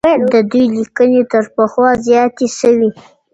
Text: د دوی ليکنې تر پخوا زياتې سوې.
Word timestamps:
د 0.31 0.33
دوی 0.51 0.65
ليکنې 0.77 1.21
تر 1.31 1.43
پخوا 1.55 1.89
زياتې 2.05 2.47
سوې. 2.59 2.89